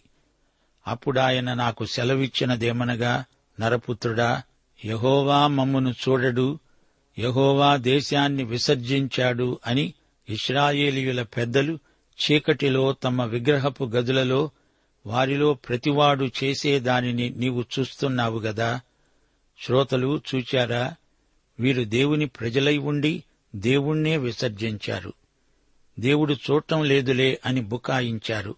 అప్పుడాయన 0.88 1.54
నాకు 1.54 1.86
సెలవిచ్చినదేమనగా 1.86 3.26
నరపుత్రుడా 3.60 4.44
యహోవా 4.86 5.48
మమ్మును 5.48 5.90
చూడడు 5.90 6.60
యహోవా 7.20 7.76
దేశాన్ని 7.76 8.44
విసర్జించాడు 8.44 9.60
అని 9.68 9.94
ఇస్రాయేలీయుల 10.30 11.22
పెద్దలు 11.22 11.80
చీకటిలో 12.22 12.94
తమ 12.94 13.24
విగ్రహపు 13.24 13.84
గదులలో 13.84 14.50
వారిలో 15.06 15.54
ప్రతివాడు 15.54 16.30
చేసేదానిని 16.44 17.30
నీవు 17.30 17.66
చూస్తున్నావు 17.80 18.40
గదా? 18.40 18.82
శ్రోతలు 19.66 20.22
చూచారా? 20.36 20.96
వీరు 21.60 21.84
దేవుని 21.84 22.26
ప్రజలై 22.26 22.78
ఉండి 22.78 23.24
దేవుణ్ణే 23.56 24.18
విసర్జించారు. 24.18 25.14
దేవుడు 26.00 26.34
చూడటం 26.34 26.84
లేదులే 26.84 27.40
అని 27.46 27.62
బుకాయించారు. 27.62 28.56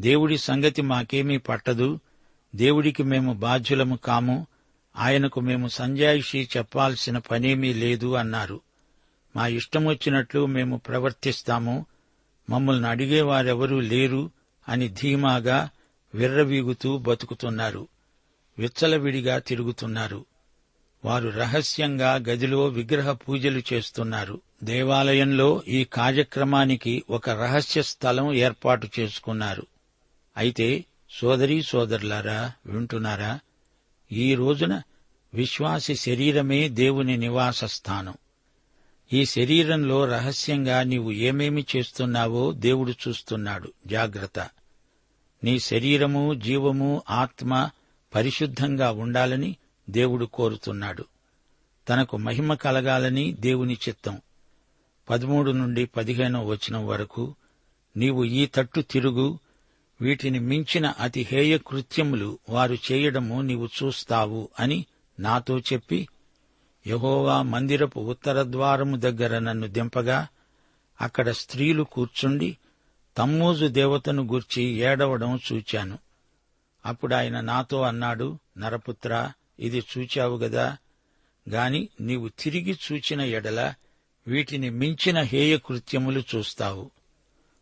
దేవుడి 0.00 0.38
సంగతి 0.38 0.82
మాకేమీ 0.82 1.38
పట్టదు. 1.38 2.00
దేవుడికి 2.56 3.02
మేము 3.02 3.32
బాధ్యులము 3.32 3.96
కాము. 3.96 4.46
ఆయనకు 4.96 5.40
మేము 5.40 5.68
సంజాయిషి 5.68 6.48
చెప్పాల్సిన 6.56 7.18
పనేమీ 7.18 7.74
లేదు 7.74 8.14
అన్నారు. 8.14 8.60
మా 9.36 9.46
ఇష్టం 9.46 9.86
వచ్చినట్లు 9.86 10.46
మేము 10.46 10.76
ప్రవర్తిస్తాము. 10.76 11.86
మమ్మల్ని 12.50 12.88
అడిగేవారెవరూ 12.88 13.80
లేరు 13.80 14.30
అని 14.68 14.88
ధీమాగా 14.88 15.70
విర్రవీగుతూ 16.14 16.98
బతుకుతున్నారు. 16.98 17.88
విచ్చలవిడిగా 18.58 19.38
తిరుగుతున్నారు. 19.38 20.24
వారు 21.04 21.28
రహస్యంగా 21.28 22.14
గదిలో 22.14 22.66
విగ్రహ 22.66 23.12
పూజలు 23.12 23.62
చేస్తున్నారు. 23.72 24.40
దేవాలయంలో 24.64 25.62
ఈ 25.68 25.84
కార్యక్రమానికి 25.84 27.04
ఒక 27.10 27.30
రహస్య 27.30 27.82
స్థలం 27.82 28.32
ఏర్పాటు 28.32 28.88
చేసుకున్నారు. 28.98 29.66
అయితే 30.36 30.84
సోదరీ 31.10 31.62
సోదరులారా 31.62 32.52
వింటున్నారా? 32.66 33.40
ఈ 34.14 34.34
రోజున 34.34 34.82
విశ్వాసి 35.34 35.94
శరీరమే 35.94 36.68
దేవుని 36.68 37.16
నివాస 37.16 37.64
స్థానం. 37.64 38.14
ఈ 39.12 39.24
శరీరంలో 39.24 40.04
రహస్యంగా 40.04 40.82
నీవు 40.82 41.12
ఏమేమి 41.12 41.66
చేస్తున్నావో 41.76 42.52
దేవుడు 42.52 42.92
చూస్తున్నాడు. 43.08 43.72
జాగ్రత్త. 43.86 44.48
నీ 45.44 45.58
శరీరము 45.58 46.34
జీవము 46.34 47.02
ఆత్మ 47.10 47.70
పరిశుద్ధంగా 48.14 48.90
ఉండాలని 48.90 49.56
దేవుడు 49.90 50.24
కోరుతున్నాడు. 50.24 51.04
తనకు 51.88 52.16
మహిమ 52.16 52.54
కలగాలని 52.54 53.32
దేవుని 53.32 53.74
చిత్తం. 53.74 54.20
పదమూడు 55.10 55.50
నుండి 55.50 55.84
పదిహేనో 55.84 56.44
వచనం 56.44 56.86
వరకు 56.86 57.34
నీవు 57.96 58.24
ఈ 58.24 58.46
తట్టు 58.46 58.80
తిరుగు 58.80 59.38
వీటిని 60.02 60.38
మించిన 60.38 60.86
అతి 60.86 61.22
హేయ 61.22 61.58
కృత్యములు 61.58 62.38
వారు 62.48 62.78
చేయడము 62.92 63.42
నీవు 63.42 63.66
చూస్తావు 63.66 64.48
అని 64.60 64.86
నాతో 65.20 65.58
చెప్పి 65.58 66.08
యహోవా 66.86 67.42
మందిరపు 67.42 68.00
ఉత్తర 68.00 68.42
ద్వారము 68.42 68.96
దగ్గర 68.96 69.38
నన్ను 69.38 69.66
దింపగా 69.66 70.26
అక్కడ 71.00 71.30
స్త్రీలు 71.30 71.82
కూర్చుండి 71.82 72.56
తమ్మూజు 73.16 73.66
దేవతను 73.66 74.22
గూర్చి 74.22 74.62
ఏడవడం 74.62 75.40
చూచాను. 75.52 75.98
అప్పుడు 76.86 77.14
ఆయన 77.14 77.40
నాతో 77.40 77.82
అన్నాడు 77.82 78.38
నరపుత్ర 78.58 79.32
ఇది 79.58 79.82
చూచావు 79.98 80.36
గదా 80.36 80.76
గాని 81.48 81.88
నీవు 82.00 82.28
తిరిగి 82.38 82.78
చూచిన 82.92 83.20
ఎడల 83.20 83.74
వీటిని 84.26 84.70
మించిన 84.70 85.20
హేయ 85.20 85.58
కృత్యములు 85.58 86.22
చూస్తావు. 86.34 86.90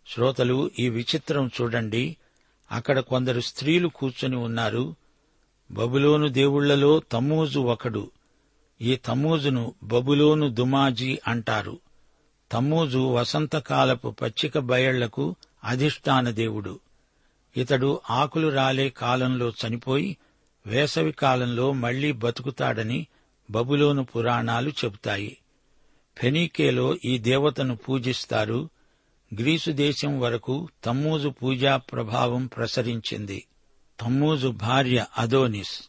శ్రోతలు 0.07 0.71
ఈ 0.79 0.89
విచిత్రం 0.89 1.51
చూడండి. 1.61 2.17
అక్కడ 2.73 3.01
కొందరు 3.01 3.41
స్త్రీలు 3.41 3.89
కూర్చొని 3.89 4.37
ఉన్నారు. 4.37 4.95
బబులోను 5.71 6.29
దేవుళ్ళలో 6.29 7.03
తమ్మూజు 7.13 7.61
ఒకడు. 7.61 8.11
ఈ 8.83 8.97
తమ్మూజును 8.97 9.75
బబులోను 9.83 10.49
దుమాజీ 10.49 11.19
అంటారు. 11.29 11.79
తమ్మూజు 12.53 12.99
వసంతకాలపు 12.99 14.11
పచ్చిక 14.11 14.59
బయళ్ళకు 14.59 15.35
అధిష్టాన 15.65 16.31
దేవుడు. 16.31 16.81
ఇతడు 17.57 18.01
ఆకులు 18.11 18.49
రాలే 18.49 18.89
కాలంలో 18.89 19.49
చనిపోయి 19.49 20.17
వేసవి 20.67 21.13
కాలంలో 21.13 21.73
మళ్ళీ 21.73 22.13
బతుకుతాడని 22.13 23.07
బబులోను 23.51 24.05
పురాణాలు 24.05 24.71
చెబుతాయి. 24.71 25.37
ఫెనీకేలో 26.19 26.97
ఈ 27.05 27.19
దేవతను 27.19 27.77
పూజిస్తారు. 27.77 28.69
గ్రీసు 29.35 29.71
దేశం 29.71 30.21
వరకు 30.21 30.69
తమ్మూజు 30.85 31.29
పూజా 31.29 31.77
ప్రభావం 31.77 32.47
ప్రసరించింది. 32.47 33.47
తమ్మూజు 34.01 34.49
భార్య 34.49 35.07
అదోనిస్. 35.19 35.83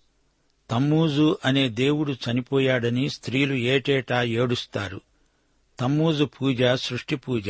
తమ్మూజు 0.69 1.37
అనే 1.45 1.69
దేవుడు 1.69 2.11
చనిపోయాడని 2.11 3.09
స్త్రీలు 3.09 3.53
ఏటేటా 3.53 4.23
ఏడుస్తారు. 4.23 5.01
తమ్మూజు 5.79 6.23
పూజ 6.23 6.63
సృష్టి 6.63 7.15
పూజ. 7.15 7.49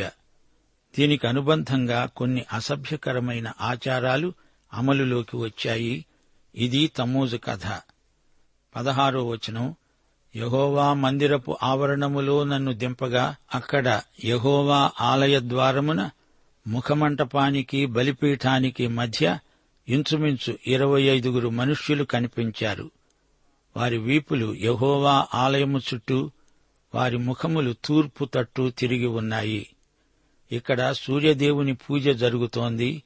దీనికి 0.98 1.26
అనుబంధంగా 1.26 2.06
కొన్ని 2.06 2.44
అసభ్యకరమైన 2.52 3.52
ఆచారాలు 3.60 4.32
అమలులోకి 4.72 5.36
వచ్చాయి. 5.36 6.04
ఇది 6.54 6.86
తమ్మూజు 6.86 7.36
కథ. 7.36 7.80
పదహారో 8.76 9.26
వచనం. 9.26 9.74
యహోవా 10.36 10.92
మందిరపు 10.92 11.56
ఆవరణములో 11.62 12.44
నన్ను 12.44 12.72
దింపగా 12.72 13.36
అక్కడ 13.54 14.00
యహోవా 14.24 14.90
ఆలయ 15.00 15.40
ద్వారమున 15.40 16.10
ముఖమంటపానికి 16.66 17.86
బలిపీఠానికి 17.86 18.88
మధ్య 18.88 19.38
ఇంచుమించు 19.88 20.58
ఇరవై 20.66 21.02
ఐదుగురు 21.02 21.48
మనుష్యులు 21.48 22.04
కనిపించారు. 22.04 22.90
వారి 23.76 23.98
వీపులు 23.98 24.54
యహోవా 24.54 25.26
ఆలయము 25.34 25.78
చుట్టూ 25.78 26.30
వారి 26.94 27.18
ముఖములు 27.18 27.74
తూర్పు 27.84 28.24
తట్టు 28.24 28.72
తిరిగి 28.78 29.06
ఉన్నాయి. 29.06 29.66
ఇక్కడ 30.52 30.92
సూర్యదేవుని 30.92 31.74
పూజ 31.74 32.08
జరుగుతోంది. 32.08 33.02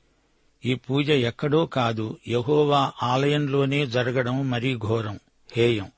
ఈ 0.65 0.75
పూజ 0.75 1.11
ఎక్కడో 1.11 1.67
కాదు 1.67 2.19
యహోవా 2.29 2.93
ఆలయంలోనే 3.03 3.87
జరగడం 3.87 4.51
మరీ 4.51 4.77
ఘోరం 4.77 5.19
హేయం. 5.53 5.89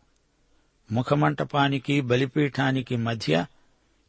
ముఖమంటపానికి 0.93 2.01
బలిపీఠానికి 2.01 2.97
మధ్య 2.97 3.47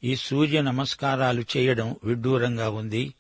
ఈ 0.03 0.15
సూర్య 0.15 0.61
నమస్కారాలు 0.61 1.43
చేయడం 1.57 1.95
విడ్డూరంగా 2.03 2.69
ఉంది. 2.69 3.13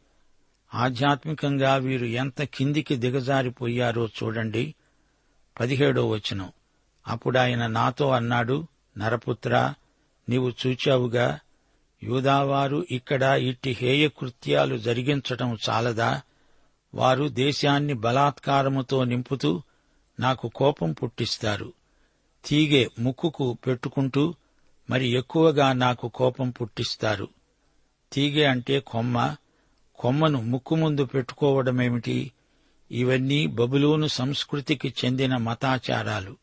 ఆధ్యాత్మికంగా 0.73 1.75
వీరు 1.75 2.05
ఎంత 2.05 2.43
కిందికి 2.43 2.95
దిగజారిపోయారో 2.95 4.07
చూడండి. 4.07 4.75
పదిహేడో 5.59 6.09
వచనం. 6.09 6.51
అప్పుడాయన 7.07 7.67
నాతో 7.67 8.09
అన్నాడు 8.09 8.67
నరపుత్ర 8.97 9.73
నీవు 10.29 10.51
చూచావుగా 10.67 11.39
యూదావారు 12.03 12.85
ఇక్కడ 12.91 13.23
ఇట్టి 13.23 13.71
హేయ 13.71 14.07
కృత్యాలు 14.07 14.77
జరిగించటం 14.77 15.57
చాలదా? 15.69 16.21
వారు 16.93 17.27
దేశాన్ని 17.27 17.93
బలాత్కారముతో 17.93 19.03
నింపుతూ 19.03 19.61
నాకు 20.19 20.47
కోపం 20.47 20.93
పుట్టిస్తారు. 20.93 21.73
తీగే 22.49 22.89
ముక్కుకు 22.99 23.57
పెట్టుకుంటూ 23.67 24.35
మరి 24.89 25.07
ఎక్కువగా 25.07 25.73
నాకు 25.73 26.07
కోపం 26.07 26.49
పుట్టిస్తారు. 26.49 27.27
తీగే 28.13 28.45
అంటే 28.45 28.79
కొమ్మ. 28.79 29.35
కొమ్మను 29.95 30.41
ముక్కు 30.41 30.75
ముందు 30.75 31.05
పెట్టుకోవడమేమిటి? 31.05 32.31
ఇవన్నీ 32.91 33.47
బబులోను 33.47 34.07
సంస్కృతికి 34.07 34.93
చెందిన 35.05 35.37
మతాచారాలు. 35.37 36.37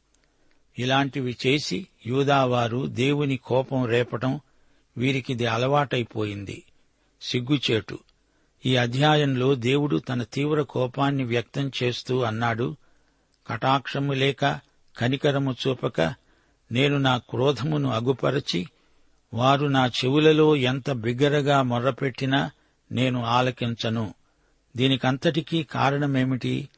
ఇలాంటివి 0.79 1.37
చేసి 1.47 1.87
యూదావారు 2.07 2.87
దేవుని 2.87 3.37
కోపం 3.37 3.87
రేపటం 3.87 4.41
వీరికిది 4.97 5.47
అలవాటైపోయింది. 5.47 6.63
సిగ్గుచేటు. 7.23 7.99
ఈ 8.67 8.77
అధ్యాయంలో 8.77 9.55
దేవుడు 9.55 9.97
తన 9.97 10.23
తీవ్ర 10.23 10.63
కోపాన్ని 10.63 11.25
వ్యక్తం 11.25 11.71
చేస్తూ 11.83 12.23
అన్నాడు 12.23 12.77
కటాక్షము 13.47 14.13
లేక 14.13 14.67
కనికరము 14.97 15.57
చూపక 15.67 16.01
నేను 16.73 16.99
నా 16.99 17.19
క్రోధమును 17.19 17.91
అగుపరచి 17.91 18.67
వారు 19.35 19.67
నా 19.67 19.87
చెవులలో 19.87 20.57
ఎంత 20.57 20.91
బిగ్గరగా 20.91 21.63
మొర్రపెట్టినా 21.63 22.51
నేను 22.93 23.25
ఆలకించను. 23.25 24.15
దీనికంతటికీ 24.77 25.63
కారణమేమిటి? 25.63 26.69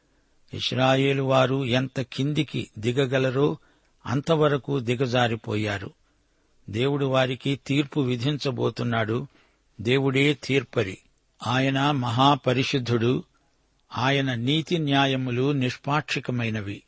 ఇస్రాయేలు 0.54 1.22
వారు 1.22 1.64
ఎంత 1.64 2.00
కిందికి 2.00 2.70
దిగగలరో 2.78 3.56
అంతవరకు 4.06 4.78
దిగజారిపోయారు. 4.78 5.90
దేవుడు 6.70 7.06
వారికి 7.06 7.60
తీర్పు 7.66 8.00
విధించబోతున్నాడు. 8.00 9.26
దేవుడే 9.80 10.38
తీర్పరి. 10.44 10.98
ఆయన 11.46 11.90
మహాపరిశుద్ధుడు. 11.90 13.24
ఆయన 13.96 14.34
నీతి 14.34 14.78
న్యాయములు 14.78 15.52
నిష్పాక్షికమైనవి. 15.52 16.82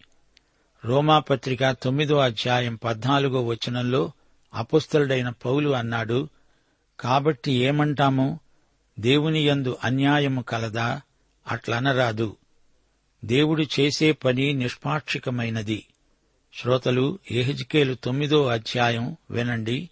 రోమాపత్రిక 0.85 1.71
తొమ్మిదో 1.71 2.19
అధ్యాయం 2.19 2.75
పద్నాలుగో 2.75 3.45
వచనంలో 3.45 4.13
అపుస్తలుడైన 4.55 5.29
పౌలు 5.29 5.71
అన్నాడు 5.71 6.29
కాబట్టి 7.01 7.53
ఏమంటాము? 7.53 8.41
దేవుని 9.01 9.47
యందు 9.47 9.79
అన్యాయము 9.85 10.43
కలదా? 10.43 11.01
అట్లనరాదు. 11.49 12.37
దేవుడు 13.25 13.63
చేసే 13.81 14.13
పని 14.13 14.53
నిష్పాక్షికమైనది. 14.53 15.87
శ్రోతలు 16.55 17.19
ఎహెజ్కేలు 17.31 17.95
తొమ్మిదో 17.95 18.47
అధ్యాయం 18.47 19.17
వినండి. 19.31 19.91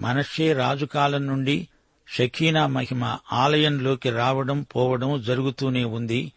మనషే 0.00 0.52
రాజుకాలం 0.52 1.26
నుండి 1.26 1.68
షకీనా 2.08 2.66
మహిమ 2.66 3.18
ఆలయంలోకి 3.32 4.10
రావడం 4.10 4.62
పోవడం 4.62 5.22
జరుగుతూనే 5.22 5.84
ఉంది. 5.84 6.32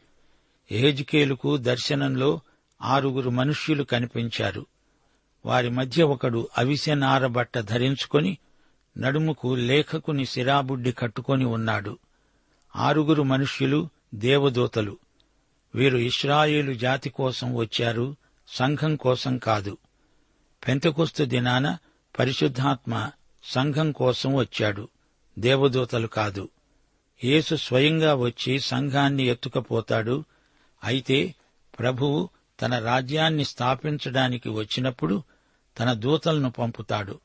ఎహెజ్కేలుకు 0.72 1.58
దర్శనంలో 1.58 2.42
ఆరుగురు 2.82 3.30
మనుష్యులు 3.30 3.84
కనిపించారు. 3.84 4.66
వారి 5.46 5.70
మధ్య 5.70 6.04
ఒకడు 6.04 6.50
అవిసెనారబట్ట 6.58 7.58
ధరించుకొని 7.58 8.38
నడుముకు 8.98 9.56
లేఖకుని 9.56 10.26
సిరాబుడ్డి 10.26 10.92
కట్టుకొని 10.92 11.46
ఉన్నాడు. 11.46 11.98
ఆరుగురు 12.76 13.24
మనుష్యులు 13.24 13.90
దేవదూతలు. 14.16 14.98
వీరు 15.76 15.98
ఇస్రాయేలు 15.98 16.74
జాతి 16.74 17.10
కోసం 17.10 17.56
వచ్చారు 17.56 18.16
సంఘం 18.48 18.96
కోసం 18.96 19.38
కాదు. 19.38 19.78
పెంతకొస్తు 20.68 21.24
దినాన 21.24 21.78
పరిశుద్ధాత్మ 22.20 23.12
సంఘం 23.44 23.92
కోసం 23.92 24.36
వచ్చాడు 24.36 24.90
దేవదూతలు 25.40 26.08
కాదు. 26.08 26.50
యేసు 27.24 27.56
స్వయంగా 27.56 28.16
వచ్చి 28.16 28.60
సంఘాన్ని 28.60 29.24
ఎత్తుకపోతాడు. 29.24 30.24
అయితే 30.84 31.36
ప్రభువు 31.80 32.30
తన 32.62 32.80
రాజ్యాన్ని 32.80 33.46
స్థాపించడానికి 33.46 34.50
వచ్చినప్పుడు 34.50 35.24
తన 35.80 35.94
దూతలను 35.94 36.52
పంపుతాడు. 36.52 37.20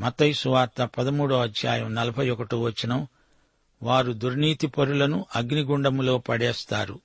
మతయి 0.00 0.34
సువార్త 0.34 0.84
పదమూడో 0.98 1.40
అధ్యాయం 1.40 1.94
నలభై 1.94 2.30
ఒకటో 2.30 2.60
వచనం 2.60 3.06
వారు 3.82 4.12
దుర్నీతి 4.12 4.66
పరులను 4.66 5.26
అగ్నిగుండములో 5.36 6.18
పడేస్తారు. 6.18 7.00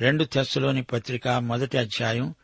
రెండు 0.00 0.24
తెస్సులోని 0.24 0.82
పత్రిక 0.82 1.28
మొదటి 1.28 1.78
అధ్యాయం 1.78 2.34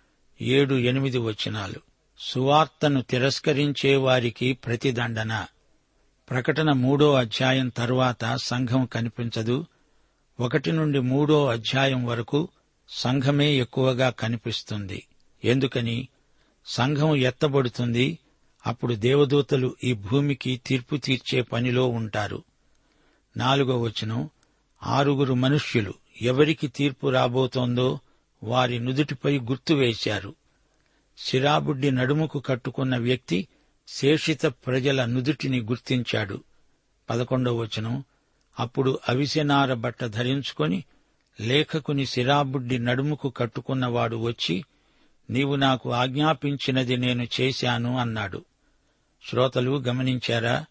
ఏడు 0.42 0.74
ఎనిమిది 0.74 1.18
వచనాలు. 1.18 1.80
సువార్తను 2.18 3.02
తిరస్కరించే 3.02 3.96
వారికి 3.96 4.52
ప్రతిదండన. 4.52 5.46
ప్రకటన 6.30 6.72
మూడో 6.72 7.14
అధ్యాయం 7.14 7.68
తరువాత 7.68 8.36
సంఘం 8.36 8.86
కనిపించదు. 8.86 9.66
ఒకటి 10.40 10.72
నుండి 10.72 10.98
మూడో 11.00 11.46
అధ్యాయం 11.46 12.06
వరకు 12.06 12.48
సంఘమే 12.88 13.52
ఎక్కువగా 13.52 14.10
కనిపిస్తుంది. 14.10 15.06
ఎందుకని? 15.44 16.08
సంఘం 16.66 17.16
ఎత్తబడుతుంది. 17.16 18.18
అప్పుడు 18.66 18.94
దేవదూతలు 18.94 19.76
ఈ 19.84 19.92
భూమికి 19.92 20.60
తీర్పు 20.66 20.96
తీర్చే 20.96 21.42
పనిలో 21.42 21.88
ఉంటారు. 21.88 22.44
నాలుగో 23.36 23.80
వచనం. 23.80 24.30
ఆరుగురు 24.82 25.34
మనుష్యులు 25.34 25.94
ఎవరికి 26.22 26.68
తీర్పు 26.68 27.10
రాబోతోందో 27.10 27.98
వారి 28.42 28.78
నుదుటిపై 28.78 29.38
గుర్తు 29.38 29.74
వేశారు. 29.74 30.34
సిరాబుడ్డి 31.18 31.90
నడుముకు 31.90 32.40
కట్టుకున్న 32.40 32.96
వ్యక్తి 32.96 33.48
శేషిత 33.88 34.46
ప్రజల 34.46 35.04
నుదుటిని 35.04 35.60
గుర్తించాడు. 35.60 36.42
పదకొండవ 37.10 37.56
వచనం. 37.56 38.04
అప్పుడు 38.60 38.98
అవిసెనార 39.08 39.74
బట్ట 39.74 40.04
ధరించుకొని 40.04 40.84
లేఖకుని 41.40 42.06
సిరాబుడ్డి 42.06 42.78
నడుముకు 42.78 43.30
కట్టుకున్నవాడు 43.30 44.16
వచ్చి 44.16 44.64
నీవు 45.30 45.56
నాకు 45.56 45.92
ఆజ్ఞాపించినది 45.92 46.96
నేను 46.96 47.26
చేశాను 47.40 47.98
అన్నాడు. 47.98 48.44
శ్రోతలు 49.30 49.78
గమనించారా? 49.78 50.64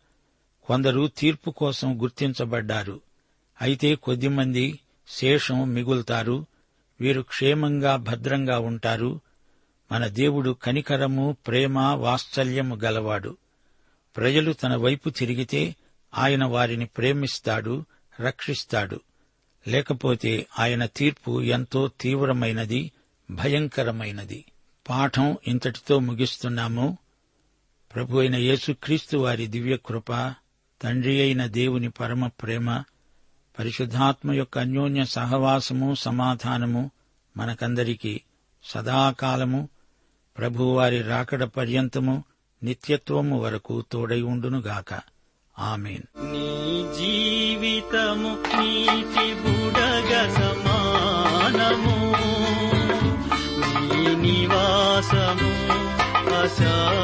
కొందరు 0.63 1.07
తీర్పు 1.07 1.51
కోసం 1.51 2.01
గుర్తించబడ్డారు. 2.01 3.01
అయితే 3.61 3.95
కొద్దిమంది 3.95 4.79
శేషం 5.07 5.69
మిగులుతారు 5.69 6.45
వీరు 7.01 7.21
క్షేమంగా 7.21 7.95
భద్రంగా 7.95 8.59
ఉంటారు. 8.59 9.21
మన 9.91 10.07
దేవుడు 10.07 10.51
కనికరము 10.51 11.37
ప్రేమ 11.47 11.79
వాత్సల్యము 11.79 12.75
గలవాడు. 12.75 13.37
ప్రజలు 14.17 14.53
తన 14.53 14.75
వైపు 14.75 15.09
తిరిగితే 15.09 15.75
ఆయన 16.17 16.45
వారిని 16.45 16.85
ప్రేమిస్తాడు 16.85 17.85
రక్షిస్తాడు. 18.19 18.99
లేకపోతే 19.67 20.47
ఆయన 20.59 20.85
తీర్పు 20.85 21.41
ఎంతో 21.41 21.91
తీవ్రమైనది 22.01 22.91
భయంకరమైనది. 23.31 24.45
పాఠం 24.89 25.37
ఇంతటితో 25.47 25.99
ముగిస్తున్నాము. 25.99 26.97
ప్రభు 27.95 28.17
అయిన 28.17 28.35
యేసుక్రీస్తు 28.35 29.17
వారి 29.17 29.47
దివ్యకృప 29.47 30.33
తండ్రి 30.81 31.21
అయిన 31.21 31.45
దేవుని 31.45 31.89
పరమ 31.89 32.27
ప్రేమ 32.27 32.83
పరిశుద్ధాత్మ 33.59 34.31
యొక్క 34.31 34.59
అన్యోన్య 34.59 35.05
సహవాసము 35.05 35.95
సమాధానము 35.95 36.91
మనకందరికీ 37.37 38.21
సదాకాలము. 38.63 39.69
ప్రభువారి 40.37 41.01
రాకడ 41.01 41.43
పర్యంతము 41.43 42.23
నిత్యత్వము 42.63 43.39
వరకు 43.39 43.83
తోడై 43.91 44.21
ఉండునుగాక. 44.21 45.01
ఆమెన్. 45.59 46.31
నీ 46.31 46.83
జీవితము 46.99 48.43
sun. 56.57 56.96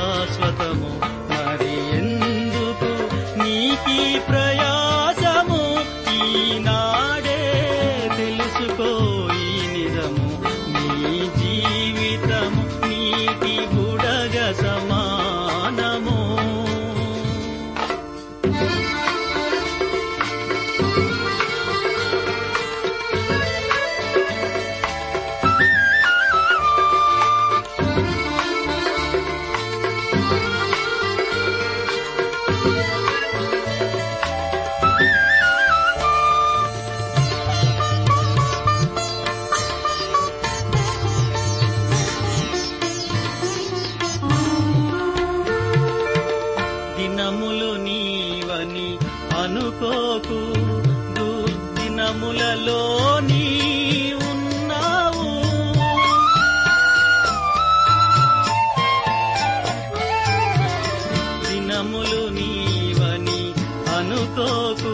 అనుకోకు 64.35 64.93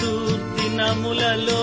దుర్దినములలో 0.00 1.62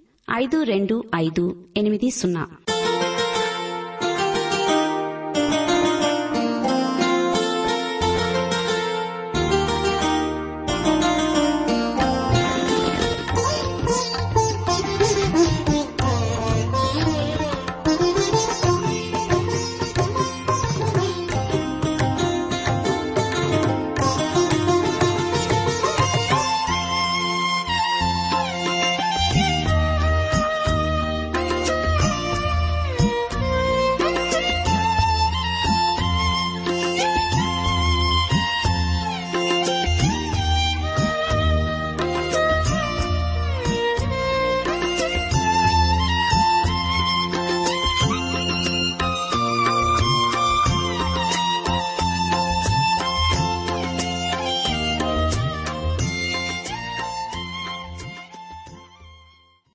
ఐదు 0.29 0.63
రెండు 0.63 0.95
ఐదు 1.15 1.43
ఎనిమిది 1.77 2.09
సున్నా 2.09 2.43